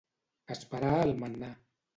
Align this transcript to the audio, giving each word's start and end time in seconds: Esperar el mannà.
Esperar 0.55 0.95
el 1.05 1.15
mannà. 1.21 1.55